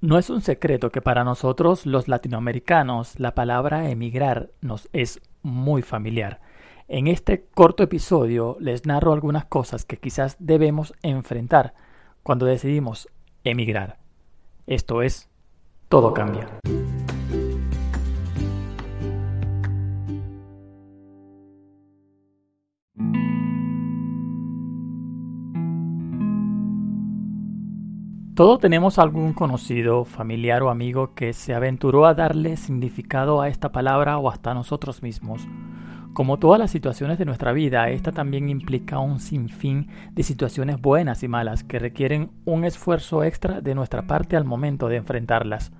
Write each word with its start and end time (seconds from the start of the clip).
No 0.00 0.16
es 0.16 0.30
un 0.30 0.42
secreto 0.42 0.90
que 0.90 1.02
para 1.02 1.24
nosotros 1.24 1.84
los 1.84 2.06
latinoamericanos 2.06 3.18
la 3.18 3.34
palabra 3.34 3.90
emigrar 3.90 4.50
nos 4.60 4.88
es 4.92 5.20
muy 5.42 5.82
familiar. 5.82 6.40
En 6.86 7.08
este 7.08 7.46
corto 7.52 7.82
episodio 7.82 8.56
les 8.60 8.86
narro 8.86 9.12
algunas 9.12 9.46
cosas 9.46 9.84
que 9.84 9.96
quizás 9.96 10.36
debemos 10.38 10.94
enfrentar 11.02 11.74
cuando 12.22 12.46
decidimos 12.46 13.08
emigrar. 13.42 13.98
Esto 14.68 15.02
es, 15.02 15.28
todo 15.88 16.14
cambia. 16.14 16.46
Todos 28.38 28.60
tenemos 28.60 29.00
algún 29.00 29.32
conocido, 29.32 30.04
familiar 30.04 30.62
o 30.62 30.70
amigo 30.70 31.12
que 31.12 31.32
se 31.32 31.54
aventuró 31.54 32.06
a 32.06 32.14
darle 32.14 32.56
significado 32.56 33.40
a 33.40 33.48
esta 33.48 33.72
palabra 33.72 34.16
o 34.18 34.30
hasta 34.30 34.54
nosotros 34.54 35.02
mismos. 35.02 35.48
Como 36.12 36.36
todas 36.36 36.60
las 36.60 36.70
situaciones 36.70 37.18
de 37.18 37.24
nuestra 37.24 37.50
vida, 37.50 37.90
esta 37.90 38.12
también 38.12 38.48
implica 38.48 39.00
un 39.00 39.18
sinfín 39.18 39.88
de 40.12 40.22
situaciones 40.22 40.80
buenas 40.80 41.24
y 41.24 41.26
malas 41.26 41.64
que 41.64 41.80
requieren 41.80 42.30
un 42.44 42.64
esfuerzo 42.64 43.24
extra 43.24 43.60
de 43.60 43.74
nuestra 43.74 44.06
parte 44.06 44.36
al 44.36 44.44
momento 44.44 44.86
de 44.86 44.98
enfrentarlas. 44.98 45.72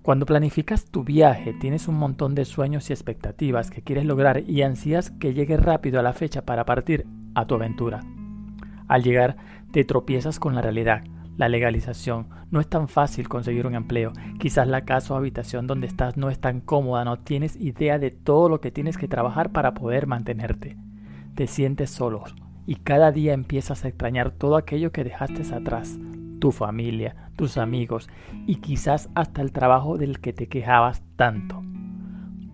Cuando 0.00 0.24
planificas 0.24 0.84
tu 0.84 1.02
viaje, 1.02 1.52
tienes 1.52 1.88
un 1.88 1.96
montón 1.96 2.36
de 2.36 2.44
sueños 2.44 2.90
y 2.90 2.92
expectativas 2.92 3.72
que 3.72 3.82
quieres 3.82 4.04
lograr 4.04 4.48
y 4.48 4.62
ansías 4.62 5.10
que 5.10 5.34
llegue 5.34 5.56
rápido 5.56 5.98
a 5.98 6.04
la 6.04 6.12
fecha 6.12 6.42
para 6.42 6.64
partir 6.64 7.08
a 7.34 7.44
tu 7.46 7.56
aventura. 7.56 8.04
Al 8.86 9.02
llegar, 9.02 9.36
te 9.72 9.82
tropiezas 9.82 10.38
con 10.38 10.54
la 10.54 10.62
realidad 10.62 11.02
la 11.38 11.48
legalización. 11.48 12.26
No 12.50 12.60
es 12.60 12.68
tan 12.68 12.88
fácil 12.88 13.28
conseguir 13.28 13.66
un 13.66 13.74
empleo. 13.74 14.12
Quizás 14.38 14.68
la 14.68 14.84
casa 14.84 15.14
o 15.14 15.16
habitación 15.16 15.66
donde 15.66 15.86
estás 15.86 16.18
no 16.18 16.28
es 16.28 16.40
tan 16.40 16.60
cómoda, 16.60 17.04
no 17.04 17.20
tienes 17.20 17.56
idea 17.56 17.98
de 17.98 18.10
todo 18.10 18.50
lo 18.50 18.60
que 18.60 18.70
tienes 18.70 18.98
que 18.98 19.08
trabajar 19.08 19.52
para 19.52 19.72
poder 19.72 20.06
mantenerte. 20.06 20.76
Te 21.34 21.46
sientes 21.46 21.90
solo 21.90 22.24
y 22.66 22.74
cada 22.74 23.12
día 23.12 23.32
empiezas 23.32 23.84
a 23.84 23.88
extrañar 23.88 24.32
todo 24.32 24.56
aquello 24.56 24.92
que 24.92 25.04
dejaste 25.04 25.42
atrás, 25.54 25.98
tu 26.40 26.50
familia, 26.50 27.30
tus 27.36 27.56
amigos 27.56 28.10
y 28.46 28.56
quizás 28.56 29.08
hasta 29.14 29.40
el 29.40 29.52
trabajo 29.52 29.96
del 29.96 30.20
que 30.20 30.32
te 30.32 30.48
quejabas 30.48 31.02
tanto. 31.16 31.62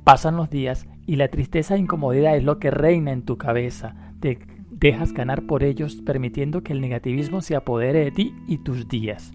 Pasan 0.04 0.36
los 0.36 0.50
días 0.50 0.86
y 1.06 1.16
la 1.16 1.28
tristeza 1.28 1.74
e 1.74 1.78
incomodidad 1.78 2.36
es 2.36 2.44
lo 2.44 2.58
que 2.58 2.70
reina 2.70 3.12
en 3.12 3.22
tu 3.22 3.38
cabeza. 3.38 4.12
Te 4.24 4.38
dejas 4.70 5.12
ganar 5.12 5.42
por 5.42 5.62
ellos 5.62 5.96
permitiendo 5.96 6.62
que 6.62 6.72
el 6.72 6.80
negativismo 6.80 7.42
se 7.42 7.56
apodere 7.56 8.04
de 8.04 8.10
ti 8.10 8.34
y 8.48 8.56
tus 8.56 8.88
días. 8.88 9.34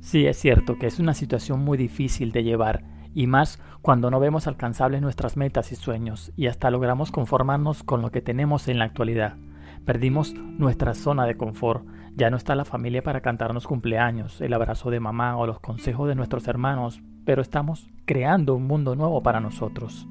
Sí, 0.00 0.24
es 0.24 0.38
cierto 0.38 0.78
que 0.78 0.86
es 0.86 0.98
una 0.98 1.12
situación 1.12 1.62
muy 1.62 1.76
difícil 1.76 2.32
de 2.32 2.42
llevar, 2.42 2.84
y 3.12 3.26
más 3.26 3.60
cuando 3.82 4.10
no 4.10 4.20
vemos 4.20 4.46
alcanzables 4.46 5.02
nuestras 5.02 5.36
metas 5.36 5.72
y 5.72 5.76
sueños, 5.76 6.32
y 6.36 6.46
hasta 6.46 6.70
logramos 6.70 7.12
conformarnos 7.12 7.82
con 7.82 8.00
lo 8.00 8.10
que 8.10 8.22
tenemos 8.22 8.66
en 8.68 8.78
la 8.78 8.86
actualidad. 8.86 9.36
Perdimos 9.84 10.32
nuestra 10.32 10.94
zona 10.94 11.26
de 11.26 11.36
confort, 11.36 11.84
ya 12.16 12.30
no 12.30 12.38
está 12.38 12.54
la 12.54 12.64
familia 12.64 13.02
para 13.02 13.20
cantarnos 13.20 13.66
cumpleaños, 13.66 14.40
el 14.40 14.54
abrazo 14.54 14.88
de 14.90 15.00
mamá 15.00 15.36
o 15.36 15.46
los 15.46 15.60
consejos 15.60 16.08
de 16.08 16.14
nuestros 16.14 16.48
hermanos, 16.48 17.02
pero 17.26 17.42
estamos 17.42 17.90
creando 18.06 18.54
un 18.54 18.66
mundo 18.66 18.96
nuevo 18.96 19.22
para 19.22 19.40
nosotros. 19.40 20.08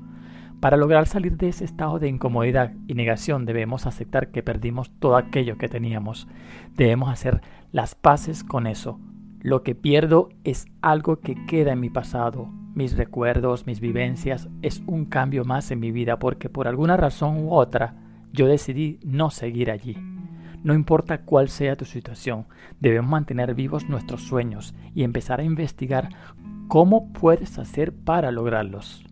Para 0.63 0.77
lograr 0.77 1.07
salir 1.07 1.35
de 1.35 1.49
ese 1.49 1.65
estado 1.65 1.99
de 1.99 2.07
incomodidad 2.07 2.71
y 2.87 2.93
negación 2.93 3.43
debemos 3.43 3.85
aceptar 3.85 4.31
que 4.31 4.43
perdimos 4.43 4.91
todo 4.97 5.17
aquello 5.17 5.57
que 5.57 5.67
teníamos. 5.67 6.25
Debemos 6.77 7.09
hacer 7.09 7.41
las 7.73 7.95
paces 7.95 8.45
con 8.45 8.65
eso. 8.65 8.97
Lo 9.41 9.61
que 9.61 9.75
pierdo 9.75 10.29
es 10.45 10.67
algo 10.81 11.19
que 11.19 11.35
queda 11.47 11.73
en 11.73 11.81
mi 11.81 11.89
pasado. 11.89 12.47
Mis 12.75 12.95
recuerdos, 12.95 13.67
mis 13.67 13.81
vivencias, 13.81 14.47
es 14.61 14.81
un 14.87 15.03
cambio 15.03 15.43
más 15.43 15.69
en 15.69 15.81
mi 15.81 15.91
vida 15.91 16.17
porque 16.17 16.47
por 16.47 16.69
alguna 16.69 16.95
razón 16.95 17.39
u 17.43 17.51
otra 17.51 17.95
yo 18.31 18.47
decidí 18.47 19.01
no 19.03 19.31
seguir 19.31 19.69
allí. 19.69 19.97
No 20.63 20.73
importa 20.73 21.25
cuál 21.25 21.49
sea 21.49 21.75
tu 21.75 21.83
situación, 21.83 22.45
debemos 22.79 23.11
mantener 23.11 23.53
vivos 23.53 23.89
nuestros 23.89 24.21
sueños 24.21 24.73
y 24.95 25.03
empezar 25.03 25.41
a 25.41 25.43
investigar 25.43 26.07
cómo 26.69 27.11
puedes 27.11 27.59
hacer 27.59 27.93
para 27.93 28.31
lograrlos. 28.31 29.03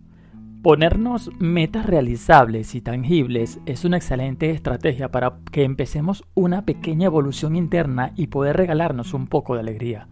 Ponernos 0.62 1.32
metas 1.40 1.88
realizables 1.88 2.76
y 2.76 2.82
tangibles 2.82 3.60
es 3.66 3.84
una 3.84 3.98
excelente 3.98 4.52
estrategia 4.52 5.10
para 5.10 5.40
que 5.52 5.64
empecemos 5.64 6.24
una 6.36 6.66
pequeña 6.66 7.08
evolución 7.08 7.56
interna 7.56 8.12
y 8.16 8.28
poder 8.28 8.58
regalarnos 8.58 9.16
un 9.16 9.26
poco 9.26 9.56
de 9.56 9.62
alegría. 9.62 10.08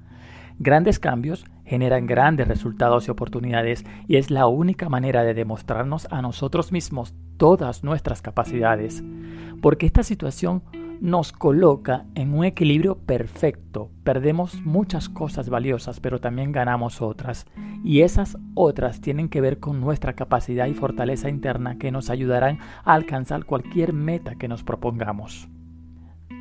Grandes 0.58 0.98
cambios 0.98 1.46
generan 1.66 2.08
grandes 2.08 2.48
resultados 2.48 3.08
y 3.08 3.12
oportunidades 3.12 3.86
y 4.08 4.16
es 4.16 4.32
la 4.32 4.48
única 4.48 4.90
manera 4.90 5.24
de 5.24 5.36
demostrarnos 5.36 6.08
a 6.10 6.24
nosotros 6.24 6.72
mismos 6.72 7.14
todas 7.38 7.84
nuestras 7.84 8.24
capacidades. 8.24 9.04
Porque 9.62 9.86
esta 9.86 10.02
situación 10.02 10.64
nos 11.02 11.32
coloca 11.32 12.06
en 12.16 12.34
un 12.34 12.44
equilibrio 12.44 12.98
perfecto. 12.98 13.90
Perdemos 14.04 14.62
muchas 14.64 15.08
cosas 15.08 15.50
valiosas, 15.50 16.00
pero 16.00 16.20
también 16.20 16.52
ganamos 16.52 17.02
otras. 17.02 17.46
Y 17.84 18.02
esas 18.02 18.38
otras 18.54 19.00
tienen 19.02 19.30
que 19.30 19.42
ver 19.42 19.60
con 19.60 19.80
nuestra 19.80 20.14
capacidad 20.14 20.68
y 20.68 20.74
fortaleza 20.74 21.30
interna 21.30 21.78
que 21.78 21.92
nos 21.92 22.10
ayudarán 22.10 22.60
a 22.84 22.94
alcanzar 22.94 23.46
cualquier 23.46 23.94
meta 23.94 24.36
que 24.36 24.48
nos 24.48 24.64
propongamos. 24.64 25.48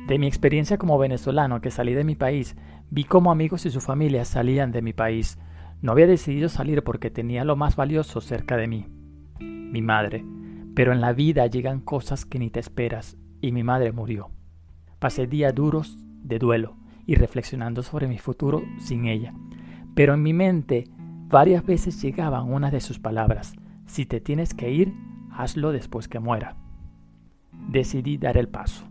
De 0.07 0.19
mi 0.19 0.27
experiencia 0.27 0.77
como 0.77 0.97
venezolano 0.97 1.61
que 1.61 1.71
salí 1.71 1.93
de 1.93 2.03
mi 2.03 2.15
país, 2.15 2.57
vi 2.89 3.03
cómo 3.03 3.31
amigos 3.31 3.65
y 3.65 3.71
su 3.71 3.79
familia 3.79 4.25
salían 4.25 4.71
de 4.71 4.81
mi 4.81 4.91
país. 4.91 5.37
No 5.81 5.93
había 5.93 6.07
decidido 6.07 6.49
salir 6.49 6.83
porque 6.83 7.09
tenía 7.09 7.45
lo 7.45 7.55
más 7.55 7.75
valioso 7.75 8.19
cerca 8.19 8.57
de 8.57 8.67
mí, 8.67 8.87
mi 9.39 9.81
madre. 9.81 10.25
Pero 10.75 10.91
en 10.91 10.99
la 10.99 11.13
vida 11.13 11.47
llegan 11.47 11.79
cosas 11.79 12.25
que 12.25 12.39
ni 12.39 12.49
te 12.49 12.59
esperas, 12.59 13.17
y 13.41 13.51
mi 13.51 13.63
madre 13.63 13.91
murió. 13.91 14.31
Pasé 14.99 15.27
días 15.27 15.55
duros 15.55 15.97
de 16.23 16.39
duelo 16.39 16.75
y 17.05 17.15
reflexionando 17.15 17.83
sobre 17.83 18.07
mi 18.07 18.17
futuro 18.17 18.63
sin 18.79 19.07
ella. 19.07 19.33
Pero 19.95 20.13
en 20.13 20.21
mi 20.21 20.33
mente 20.33 20.85
varias 21.29 21.65
veces 21.65 22.01
llegaban 22.01 22.51
unas 22.51 22.71
de 22.71 22.81
sus 22.81 22.99
palabras. 22.99 23.53
Si 23.85 24.05
te 24.05 24.19
tienes 24.19 24.53
que 24.53 24.71
ir, 24.71 24.93
hazlo 25.31 25.71
después 25.71 26.07
que 26.07 26.19
muera. 26.19 26.57
Decidí 27.69 28.17
dar 28.17 28.37
el 28.37 28.49
paso 28.49 28.85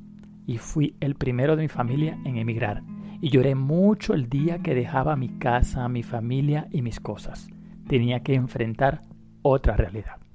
y 0.47 0.57
fui 0.57 0.97
el 1.01 1.15
primero 1.15 1.57
de 1.57 1.63
mi 1.63 1.69
familia 1.69 2.19
en 2.25 2.39
emigrar. 2.39 2.83
Y 3.21 3.29
lloré 3.29 3.55
mucho 3.55 4.15
el 4.15 4.31
día 4.31 4.61
que 4.61 4.75
dejaba 4.75 5.17
mi 5.17 5.29
casa, 5.39 5.89
mi 5.89 6.03
familia 6.03 6.69
y 6.71 6.83
mis 6.83 7.01
cosas. 7.01 7.49
Tenía 7.87 8.23
que 8.23 8.35
enfrentar 8.35 9.03
otra 9.43 9.77
realidad. 9.77 10.28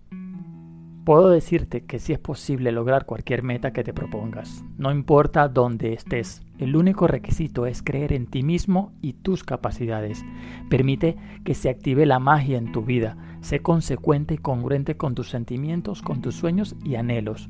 Puedo 1.06 1.30
decirte 1.30 1.84
que 1.84 2.00
sí 2.00 2.14
es 2.14 2.20
posible 2.20 2.72
lograr 2.72 3.06
cualquier 3.06 3.44
meta 3.44 3.74
que 3.74 3.84
te 3.84 3.94
propongas, 3.94 4.64
no 4.78 4.90
importa 4.90 5.50
dónde 5.50 5.92
estés. 5.92 6.44
El 6.60 6.78
único 6.78 7.08
requisito 7.08 7.66
es 7.66 7.82
creer 7.82 8.14
en 8.14 8.26
ti 8.26 8.42
mismo 8.42 8.94
y 9.02 9.12
tus 9.12 9.44
capacidades. 9.44 10.24
Permite 10.70 11.18
que 11.44 11.56
se 11.56 11.70
active 11.70 12.06
la 12.06 12.20
magia 12.20 12.58
en 12.58 12.72
tu 12.72 12.84
vida. 12.84 13.18
Sé 13.42 13.60
consecuente 13.60 14.36
y 14.36 14.38
congruente 14.38 14.96
con 14.96 15.14
tus 15.14 15.30
sentimientos, 15.30 16.02
con 16.02 16.22
tus 16.22 16.36
sueños 16.36 16.74
y 16.86 16.96
anhelos. 16.96 17.50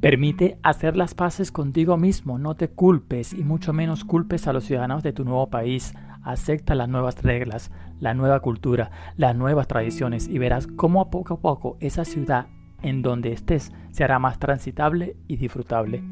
Permite 0.00 0.58
hacer 0.62 0.96
las 0.96 1.14
paces 1.14 1.52
contigo 1.52 1.98
mismo, 1.98 2.38
no 2.38 2.54
te 2.54 2.68
culpes 2.68 3.34
y 3.34 3.44
mucho 3.44 3.74
menos 3.74 4.04
culpes 4.04 4.46
a 4.46 4.54
los 4.54 4.64
ciudadanos 4.64 5.02
de 5.02 5.12
tu 5.12 5.22
nuevo 5.26 5.50
país. 5.50 5.92
Acepta 6.22 6.74
las 6.74 6.88
nuevas 6.88 7.22
reglas, 7.22 7.70
la 8.00 8.14
nueva 8.14 8.40
cultura, 8.40 8.90
las 9.18 9.36
nuevas 9.36 9.68
tradiciones 9.68 10.28
y 10.28 10.38
verás 10.38 10.66
cómo 10.66 11.02
a 11.02 11.10
poco 11.10 11.34
a 11.34 11.40
poco 11.40 11.76
esa 11.80 12.06
ciudad 12.06 12.46
en 12.82 13.02
donde 13.02 13.32
estés 13.32 13.72
se 13.90 14.04
hará 14.04 14.18
más 14.18 14.38
transitable 14.38 15.16
y 15.28 15.36
disfrutable. 15.36 16.02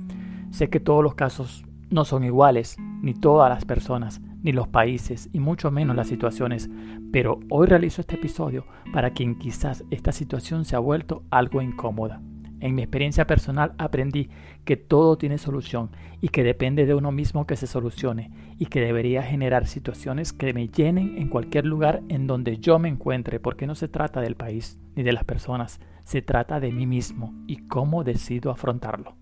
Sé 0.50 0.70
que 0.70 0.80
todos 0.80 1.02
los 1.02 1.14
casos 1.14 1.64
no 1.90 2.04
son 2.04 2.24
iguales, 2.24 2.76
ni 3.02 3.14
todas 3.14 3.50
las 3.50 3.64
personas, 3.64 4.20
ni 4.42 4.52
los 4.52 4.68
países, 4.68 5.28
y 5.32 5.40
mucho 5.40 5.70
menos 5.70 5.96
las 5.96 6.08
situaciones, 6.08 6.68
pero 7.12 7.40
hoy 7.50 7.66
realizo 7.66 8.00
este 8.00 8.16
episodio 8.16 8.66
para 8.92 9.10
quien 9.10 9.38
quizás 9.38 9.84
esta 9.90 10.12
situación 10.12 10.64
se 10.64 10.76
ha 10.76 10.80
vuelto 10.80 11.22
algo 11.30 11.62
incómoda. 11.62 12.20
En 12.64 12.74
mi 12.74 12.80
experiencia 12.80 13.26
personal 13.26 13.74
aprendí 13.76 14.30
que 14.64 14.78
todo 14.78 15.18
tiene 15.18 15.36
solución 15.36 15.90
y 16.22 16.30
que 16.30 16.42
depende 16.42 16.86
de 16.86 16.94
uno 16.94 17.12
mismo 17.12 17.46
que 17.46 17.56
se 17.56 17.66
solucione 17.66 18.30
y 18.58 18.66
que 18.66 18.80
debería 18.80 19.22
generar 19.22 19.66
situaciones 19.66 20.32
que 20.32 20.54
me 20.54 20.68
llenen 20.68 21.18
en 21.18 21.28
cualquier 21.28 21.66
lugar 21.66 22.00
en 22.08 22.26
donde 22.26 22.56
yo 22.56 22.78
me 22.78 22.88
encuentre 22.88 23.38
porque 23.38 23.66
no 23.66 23.74
se 23.74 23.88
trata 23.88 24.22
del 24.22 24.36
país 24.36 24.80
ni 24.96 25.02
de 25.02 25.12
las 25.12 25.24
personas, 25.24 25.78
se 26.04 26.22
trata 26.22 26.58
de 26.58 26.72
mí 26.72 26.86
mismo 26.86 27.34
y 27.46 27.68
cómo 27.68 28.02
decido 28.02 28.50
afrontarlo. 28.50 29.14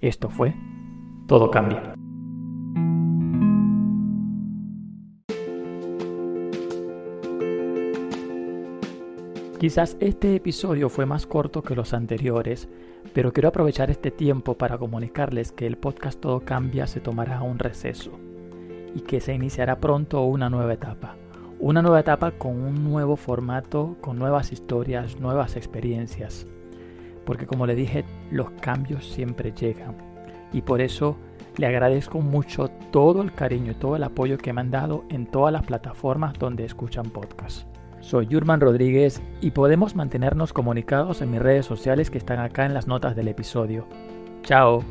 Esto 0.00 0.30
fue 0.30 0.54
Todo 1.26 1.50
cambia. 1.50 1.99
Quizás 9.60 9.98
este 10.00 10.34
episodio 10.34 10.88
fue 10.88 11.04
más 11.04 11.26
corto 11.26 11.62
que 11.62 11.74
los 11.74 11.92
anteriores, 11.92 12.66
pero 13.12 13.30
quiero 13.30 13.50
aprovechar 13.50 13.90
este 13.90 14.10
tiempo 14.10 14.54
para 14.54 14.78
comunicarles 14.78 15.52
que 15.52 15.66
el 15.66 15.76
podcast 15.76 16.18
Todo 16.18 16.40
Cambia 16.40 16.86
se 16.86 17.00
tomará 17.00 17.42
un 17.42 17.58
receso 17.58 18.10
y 18.94 19.02
que 19.02 19.20
se 19.20 19.34
iniciará 19.34 19.78
pronto 19.78 20.22
una 20.22 20.48
nueva 20.48 20.72
etapa, 20.72 21.16
Una 21.58 21.82
nueva 21.82 22.00
etapa 22.00 22.30
con 22.30 22.58
un 22.58 22.84
nuevo 22.84 23.16
formato, 23.16 23.98
con 24.00 24.18
nuevas 24.18 24.50
historias, 24.50 25.20
nuevas 25.20 25.56
experiencias. 25.56 26.46
Porque 27.26 27.46
como 27.46 27.66
le 27.66 27.74
dije, 27.74 28.06
los 28.30 28.50
cambios 28.62 29.12
siempre 29.12 29.52
llegan. 29.52 29.94
Y 30.54 30.62
por 30.62 30.80
eso 30.80 31.18
le 31.58 31.66
agradezco 31.66 32.22
mucho 32.22 32.68
todo 32.90 33.20
el 33.20 33.34
cariño 33.34 33.72
y 33.72 33.74
todo 33.74 33.96
el 33.96 34.04
apoyo 34.04 34.38
que 34.38 34.54
me 34.54 34.62
han 34.62 34.70
dado 34.70 35.04
en 35.10 35.26
todas 35.26 35.52
las 35.52 35.66
plataformas 35.66 36.32
donde 36.38 36.64
escuchan 36.64 37.10
podcast. 37.10 37.69
Soy 38.00 38.26
Yurman 38.26 38.60
Rodríguez 38.60 39.22
y 39.40 39.50
podemos 39.50 39.94
mantenernos 39.94 40.52
comunicados 40.52 41.22
en 41.22 41.30
mis 41.30 41.40
redes 41.40 41.66
sociales 41.66 42.10
que 42.10 42.18
están 42.18 42.38
acá 42.38 42.66
en 42.66 42.74
las 42.74 42.86
notas 42.86 43.14
del 43.14 43.28
episodio. 43.28 43.86
Chao. 44.42 44.82